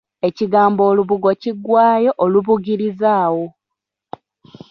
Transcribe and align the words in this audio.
Ekigambo 0.27 0.81
olubugo 0.91 1.29
kiggwaayo 1.41 2.11
Olubugirizaawo. 2.23 3.45